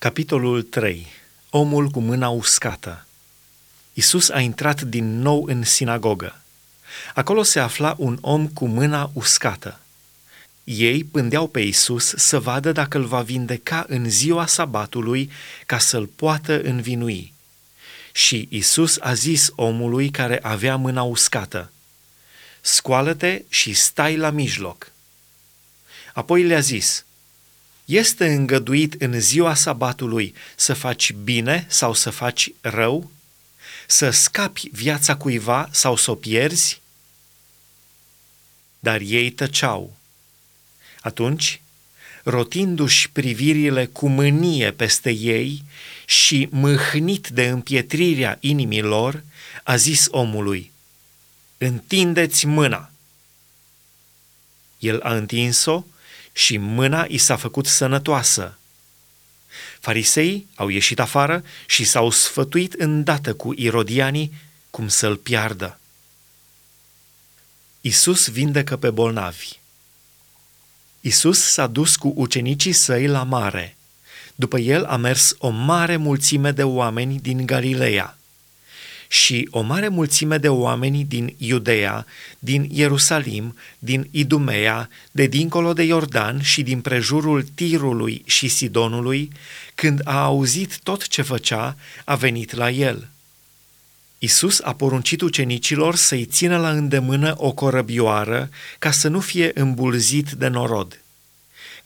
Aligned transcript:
Capitolul 0.00 0.62
3. 0.62 1.06
Omul 1.50 1.88
cu 1.88 2.00
mâna 2.00 2.28
uscată. 2.28 3.06
Isus 3.92 4.28
a 4.28 4.40
intrat 4.40 4.82
din 4.82 5.18
nou 5.18 5.44
în 5.44 5.64
sinagogă. 5.64 6.40
Acolo 7.14 7.42
se 7.42 7.60
afla 7.60 7.94
un 7.98 8.18
om 8.20 8.48
cu 8.48 8.66
mâna 8.66 9.10
uscată. 9.12 9.80
Ei 10.64 11.04
pândeau 11.04 11.48
pe 11.48 11.60
Isus 11.60 12.14
să 12.16 12.38
vadă 12.38 12.72
dacă 12.72 12.98
îl 12.98 13.04
va 13.04 13.20
vindeca 13.20 13.84
în 13.88 14.10
ziua 14.10 14.46
sabatului 14.46 15.30
ca 15.66 15.78
să-l 15.78 16.06
poată 16.06 16.60
învinui. 16.60 17.32
Și 18.12 18.48
Isus 18.50 18.98
a 19.00 19.14
zis 19.14 19.50
omului 19.54 20.10
care 20.10 20.38
avea 20.42 20.76
mâna 20.76 21.02
uscată, 21.02 21.70
Scoală-te 22.60 23.42
și 23.48 23.72
stai 23.74 24.16
la 24.16 24.30
mijloc. 24.30 24.92
Apoi 26.14 26.42
le-a 26.42 26.60
zis, 26.60 27.04
este 27.90 28.32
îngăduit 28.32 29.02
în 29.02 29.20
ziua 29.20 29.54
sabatului 29.54 30.34
să 30.56 30.74
faci 30.74 31.12
bine 31.12 31.66
sau 31.68 31.94
să 31.94 32.10
faci 32.10 32.52
rău? 32.60 33.10
Să 33.86 34.10
scapi 34.10 34.68
viața 34.72 35.16
cuiva 35.16 35.68
sau 35.72 35.96
să 35.96 36.10
o 36.10 36.14
pierzi? 36.14 36.80
Dar 38.78 39.00
ei 39.00 39.30
tăceau. 39.30 39.96
Atunci, 41.00 41.60
rotindu-și 42.22 43.10
privirile 43.10 43.86
cu 43.86 44.08
mânie 44.08 44.72
peste 44.72 45.10
ei 45.10 45.62
și 46.06 46.48
mâhnit 46.50 47.28
de 47.28 47.48
împietrirea 47.48 48.36
inimilor, 48.40 49.24
a 49.62 49.76
zis 49.76 50.06
omului, 50.10 50.72
Întindeți 51.58 52.46
mâna! 52.46 52.90
El 54.78 55.00
a 55.00 55.14
întins-o 55.14 55.84
și 56.32 56.56
mâna 56.56 57.04
i 57.08 57.18
s-a 57.18 57.36
făcut 57.36 57.66
sănătoasă. 57.66 58.58
Farisei 59.80 60.46
au 60.54 60.68
ieșit 60.68 61.00
afară 61.00 61.44
și 61.66 61.84
s-au 61.84 62.10
sfătuit 62.10 62.72
îndată 62.72 63.34
cu 63.34 63.52
irodianii 63.56 64.32
cum 64.70 64.88
să-l 64.88 65.16
piardă. 65.16 65.78
Isus 67.80 68.28
vindecă 68.28 68.76
pe 68.76 68.90
bolnavi. 68.90 69.48
Isus 71.00 71.40
s-a 71.40 71.66
dus 71.66 71.96
cu 71.96 72.12
ucenicii 72.16 72.72
săi 72.72 73.06
la 73.06 73.22
mare. 73.22 73.76
După 74.34 74.58
el 74.58 74.84
a 74.84 74.96
mers 74.96 75.34
o 75.38 75.48
mare 75.48 75.96
mulțime 75.96 76.50
de 76.52 76.62
oameni 76.62 77.18
din 77.20 77.46
Galileea 77.46 78.19
și 79.12 79.48
o 79.50 79.60
mare 79.60 79.88
mulțime 79.88 80.38
de 80.38 80.48
oameni 80.48 81.04
din 81.04 81.34
Iudea, 81.36 82.06
din 82.38 82.68
Ierusalim, 82.72 83.56
din 83.78 84.08
Idumea, 84.10 84.88
de 85.10 85.26
dincolo 85.26 85.72
de 85.72 85.82
Iordan 85.82 86.42
și 86.42 86.62
din 86.62 86.80
prejurul 86.80 87.42
Tirului 87.54 88.22
și 88.26 88.48
Sidonului, 88.48 89.30
când 89.74 90.00
a 90.04 90.22
auzit 90.22 90.78
tot 90.82 91.08
ce 91.08 91.22
făcea, 91.22 91.76
a 92.04 92.14
venit 92.14 92.54
la 92.54 92.70
el. 92.70 93.08
Isus 94.18 94.60
a 94.62 94.72
poruncit 94.74 95.20
ucenicilor 95.20 95.94
să-i 95.94 96.24
țină 96.24 96.56
la 96.56 96.70
îndemână 96.70 97.34
o 97.36 97.52
corăbioară 97.52 98.48
ca 98.78 98.90
să 98.90 99.08
nu 99.08 99.20
fie 99.20 99.50
îmbulzit 99.54 100.30
de 100.30 100.48
norod 100.48 101.00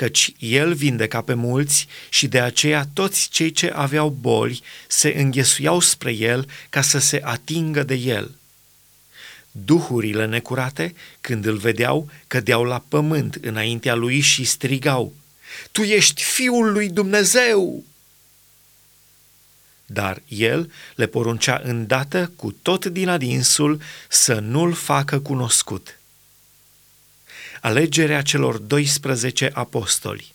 căci 0.00 0.32
el 0.38 0.74
vindeca 0.74 1.20
pe 1.20 1.34
mulți 1.34 1.86
și 2.08 2.28
de 2.28 2.40
aceea 2.40 2.88
toți 2.92 3.28
cei 3.28 3.50
ce 3.50 3.72
aveau 3.74 4.08
boli 4.08 4.62
se 4.88 5.14
înghesuiau 5.16 5.80
spre 5.80 6.12
el 6.12 6.48
ca 6.68 6.82
să 6.82 6.98
se 6.98 7.20
atingă 7.24 7.82
de 7.82 7.94
el. 7.94 8.34
Duhurile 9.50 10.26
necurate, 10.26 10.94
când 11.20 11.46
îl 11.46 11.56
vedeau, 11.56 12.10
cădeau 12.26 12.64
la 12.64 12.84
pământ 12.88 13.34
înaintea 13.34 13.94
lui 13.94 14.20
și 14.20 14.44
strigau, 14.44 15.14
Tu 15.72 15.82
ești 15.82 16.22
Fiul 16.22 16.72
lui 16.72 16.88
Dumnezeu! 16.88 17.84
Dar 19.86 20.22
el 20.28 20.72
le 20.94 21.06
poruncea 21.06 21.60
îndată 21.64 22.32
cu 22.36 22.52
tot 22.62 22.86
din 22.86 23.08
adinsul 23.08 23.80
să 24.08 24.34
nu-l 24.34 24.72
facă 24.72 25.20
cunoscut 25.20 25.99
alegerea 27.60 28.22
celor 28.22 28.56
12 28.58 29.50
apostoli. 29.52 30.34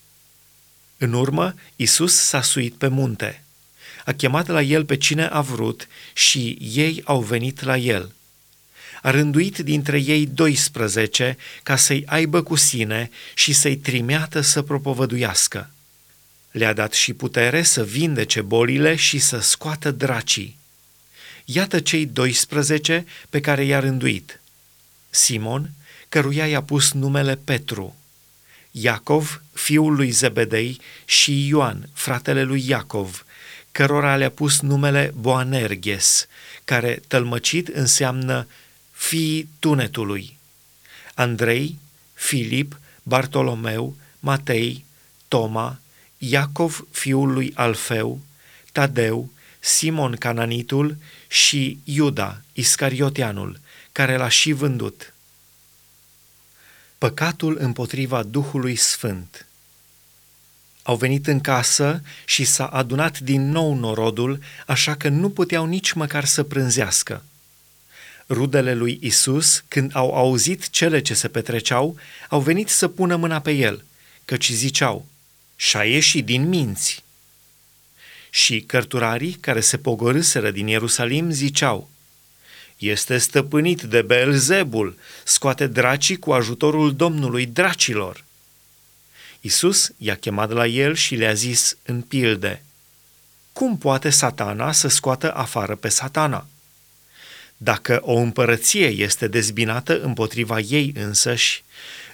În 0.98 1.14
urmă, 1.14 1.54
Isus 1.76 2.16
s-a 2.16 2.42
suit 2.42 2.74
pe 2.74 2.88
munte. 2.88 3.44
A 4.06 4.12
chemat 4.12 4.48
la 4.48 4.62
el 4.62 4.86
pe 4.86 4.98
cine 4.98 5.26
a 5.26 5.42
vrut 5.42 5.88
și 6.14 6.58
ei 6.60 7.02
au 7.06 7.22
venit 7.22 7.62
la 7.62 7.78
el. 7.78 8.12
A 9.02 9.12
rânduit 9.12 9.58
dintre 9.58 10.00
ei 10.00 10.26
12 10.26 11.38
ca 11.64 11.76
să-i 11.76 12.04
aibă 12.06 12.42
cu 12.42 12.56
sine 12.56 13.10
și 13.34 13.54
să-i 13.54 13.78
trimeată 13.78 14.42
să 14.42 14.62
propovăduiască. 14.62 15.70
Le-a 16.52 16.74
dat 16.74 16.94
și 16.94 17.14
putere 17.14 17.64
să 17.64 17.84
vindece 17.84 18.42
bolile 18.42 18.96
și 18.96 19.20
să 19.20 19.40
scoată 19.40 19.92
dracii. 19.92 20.58
Iată 21.46 21.80
cei 21.80 22.06
12 22.06 23.06
pe 23.30 23.40
care 23.40 23.64
i-a 23.64 23.80
rânduit. 23.80 24.40
Simon, 25.10 25.70
căruia 26.10 26.48
i-a 26.48 26.62
pus 26.62 26.92
numele 26.92 27.36
Petru, 27.36 27.96
Iacov, 28.72 29.42
fiul 29.54 29.96
lui 29.96 30.10
Zebedei, 30.10 30.80
și 31.06 31.48
Ioan, 31.48 31.90
fratele 31.94 32.44
lui 32.44 32.68
Iacov, 32.68 33.26
cărora 33.72 34.16
le-a 34.16 34.30
pus 34.30 34.60
numele 34.60 35.14
Boanerges, 35.16 36.28
care 36.66 37.02
tălmăcit 37.08 37.68
înseamnă 37.68 38.48
fiii 38.92 39.50
tunetului, 39.60 40.38
Andrei, 41.14 41.80
Filip, 42.14 42.80
Bartolomeu, 43.04 43.96
Matei, 44.20 44.86
Toma, 45.28 45.80
Iacov, 46.18 46.88
fiul 46.92 47.34
lui 47.34 47.52
Alfeu, 47.56 48.20
Tadeu, 48.72 49.32
Simon 49.60 50.16
Cananitul 50.16 50.98
și 51.28 51.80
Iuda, 51.84 52.42
Iscarioteanul, 52.54 53.60
care 53.92 54.18
l-a 54.18 54.30
și 54.30 54.52
vândut 54.52 55.14
păcatul 57.06 57.58
împotriva 57.60 58.24
Duhului 58.24 58.76
Sfânt. 58.76 59.46
Au 60.84 60.96
venit 60.96 61.28
în 61.28 61.40
casă 61.40 62.02
și 62.26 62.44
s-a 62.44 62.66
adunat 62.66 63.20
din 63.20 63.50
nou 63.50 63.76
norodul, 63.76 64.40
așa 64.66 64.96
că 64.96 65.10
nu 65.10 65.30
puteau 65.30 65.66
nici 65.66 65.92
măcar 65.92 66.26
să 66.26 66.44
prânzească. 66.44 67.24
Rudele 68.30 68.74
lui 68.74 69.00
Isus, 69.02 69.64
când 69.68 69.96
au 69.96 70.14
auzit 70.14 70.70
cele 70.70 71.02
ce 71.02 71.14
se 71.14 71.28
petreceau, 71.28 71.98
au 72.30 72.40
venit 72.40 72.70
să 72.70 72.88
pună 72.88 73.16
mâna 73.16 73.40
pe 73.40 73.52
el, 73.52 73.84
căci 74.26 74.52
ziceau, 74.52 75.06
și-a 75.56 75.84
ieșit 75.84 76.26
din 76.26 76.48
minți. 76.48 77.04
Și 78.30 78.62
cărturarii 78.62 79.34
care 79.34 79.60
se 79.60 79.78
pogorâseră 79.78 80.52
din 80.52 80.68
Ierusalim 80.68 81.30
ziceau, 81.30 81.90
este 82.78 83.18
stăpânit 83.18 83.82
de 83.82 84.02
Belzebul, 84.02 84.98
scoate 85.24 85.68
dracii 85.68 86.18
cu 86.18 86.32
ajutorul 86.32 86.96
Domnului 86.96 87.46
dracilor. 87.46 88.24
Isus 89.42 89.92
i-a 89.98 90.16
chemat 90.16 90.52
la 90.52 90.68
el 90.68 90.96
și 90.96 91.16
le-a 91.16 91.34
zis 91.34 91.78
în 91.86 92.02
pilde, 92.02 92.64
Cum 93.54 93.78
poate 93.78 94.10
satana 94.10 94.72
să 94.72 94.88
scoată 94.88 95.34
afară 95.34 95.76
pe 95.76 95.90
satana? 95.90 96.48
Dacă 97.58 98.00
o 98.04 98.14
împărăție 98.14 98.88
este 98.88 99.28
dezbinată 99.28 100.02
împotriva 100.02 100.60
ei 100.60 100.94
însăși, 100.96 101.64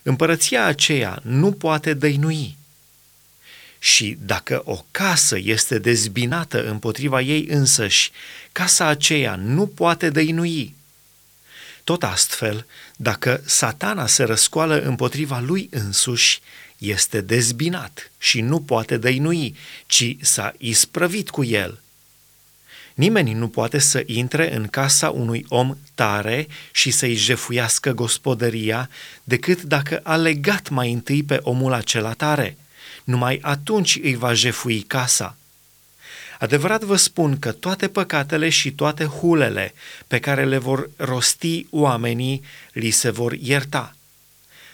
împărăția 0.03 0.66
aceea 0.66 1.19
nu 1.23 1.51
poate 1.51 1.93
dăinui. 1.93 2.57
Și 3.84 4.18
dacă 4.19 4.62
o 4.66 4.86
casă 4.92 5.38
este 5.44 5.80
dezbinată 5.80 6.66
împotriva 6.69 7.22
ei 7.22 7.46
însăși, 7.50 8.12
casa 8.52 8.86
aceea 8.86 9.36
nu 9.36 9.68
poate 9.68 10.09
dăinui. 10.09 10.75
Tot 11.84 12.03
astfel, 12.03 12.66
dacă 12.96 13.41
satana 13.46 14.08
se 14.08 14.24
răscoală 14.24 14.81
împotriva 14.81 15.40
lui 15.40 15.68
însuși, 15.72 16.40
este 16.78 17.22
dezbinat 17.22 18.12
și 18.18 18.41
nu 18.41 18.62
poate 18.62 18.97
dăinui, 18.97 19.56
ci 19.86 20.16
s-a 20.20 20.53
isprăvit 20.58 21.29
cu 21.29 21.44
el. 21.44 21.79
Nimeni 22.94 23.34
nu 23.34 23.47
poate 23.47 23.79
să 23.79 24.03
intre 24.05 24.55
în 24.55 24.67
casa 24.67 25.09
unui 25.09 25.46
om 25.47 25.78
tare 25.96 26.47
și 26.72 26.91
să-i 26.91 27.16
jefuiască 27.16 27.91
gospodăria 27.91 28.90
decât 29.23 29.61
dacă 29.61 30.00
a 30.03 30.16
legat 30.16 30.70
mai 30.70 30.91
întâi 30.91 31.23
pe 31.23 31.40
omul 31.41 31.73
acela 31.73 32.14
tare– 32.14 32.55
numai 33.03 33.40
atunci 33.42 34.00
îi 34.02 34.16
va 34.16 34.34
jefui 34.34 34.82
casa. 34.82 35.36
Adevărat 36.40 36.84
vă 36.84 36.96
spun 36.96 37.40
că 37.40 37.52
toate 37.52 37.88
păcatele 37.88 38.50
și 38.50 38.72
toate 38.72 39.06
hulele 39.06 39.74
pe 40.08 40.20
care 40.20 40.46
le 40.46 40.58
vor 40.58 40.90
rosti 40.96 41.68
oamenii 41.70 42.44
li 42.72 42.90
se 42.90 43.09
vor 43.09 43.34
ierta. 43.34 43.96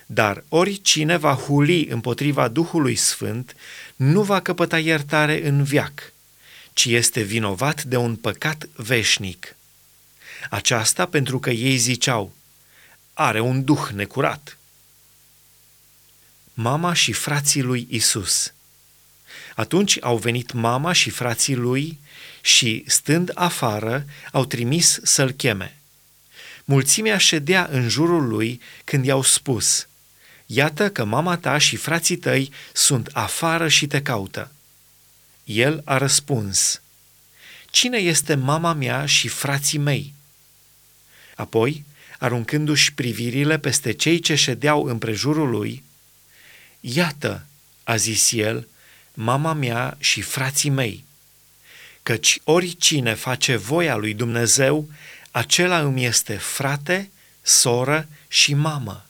Dar 0.06 0.44
oricine 0.50 1.18
va 1.18 1.34
huli 1.34 1.86
împotriva 1.86 2.48
Duhului 2.48 2.96
Sfânt 2.96 3.56
nu 3.96 4.22
va 4.24 4.40
căpăta 4.40 4.80
iertare 4.80 5.48
în 5.48 5.64
viac, 5.64 6.14
ci 6.74 6.86
este 6.86 7.22
vinovat 7.22 7.84
de 7.84 7.98
un 7.98 8.16
păcat 8.16 8.68
veșnic. 8.76 9.56
Aceasta 10.50 11.06
pentru 11.06 11.40
că 11.40 11.50
ei 11.50 11.78
ziceau, 11.78 12.34
are 13.14 13.40
un 13.40 13.64
duh 13.64 13.88
necurat 13.94 14.58
mama 16.60 16.94
și 16.94 17.12
frații 17.12 17.62
lui 17.62 17.88
Isus. 17.90 18.54
Atunci 19.56 19.98
au 20.02 20.18
venit 20.18 20.52
mama 20.52 20.92
și 20.92 21.10
frații 21.10 21.56
lui 21.56 22.00
și, 22.42 22.84
stând 22.88 23.32
afară, 23.34 24.06
au 24.32 24.46
trimis 24.46 25.00
să-l 25.04 25.32
cheme. 25.32 25.78
Mulțimea 26.66 27.18
ședea 27.18 27.68
în 27.72 27.90
jurul 27.90 28.28
lui 28.28 28.62
când 28.84 29.06
i-au 29.06 29.22
spus, 29.22 29.88
Iată 30.46 30.90
că 30.90 31.04
mama 31.04 31.38
ta 31.38 31.58
și 31.58 31.76
frații 31.76 32.18
tăi 32.18 32.52
sunt 32.74 33.10
afară 33.14 33.68
și 33.68 33.88
te 33.88 34.02
caută. 34.02 34.52
El 35.44 35.82
a 35.86 35.98
răspuns, 35.98 36.82
Cine 37.70 37.98
este 37.98 38.36
mama 38.36 38.74
mea 38.74 39.06
și 39.06 39.28
frații 39.28 39.78
mei? 39.78 40.14
Apoi, 41.36 41.86
aruncându-și 42.20 42.94
privirile 42.94 43.60
peste 43.60 43.92
cei 43.92 44.20
ce 44.20 44.36
ședeau 44.36 44.84
împrejurul 44.84 45.50
lui, 45.50 45.84
Iată, 46.94 47.46
a 47.84 47.96
zis 47.96 48.32
el, 48.32 48.68
mama 49.14 49.54
mea 49.54 49.98
și 50.00 50.22
frații 50.22 50.70
mei, 50.70 51.06
căci 52.04 52.40
oricine 52.44 53.14
face 53.14 53.56
voia 53.56 53.96
lui 53.96 54.14
Dumnezeu, 54.14 54.90
acela 55.32 55.80
îmi 55.80 56.06
este 56.06 56.34
frate, 56.34 57.12
soră 57.42 58.08
și 58.28 58.54
mamă. 58.54 59.06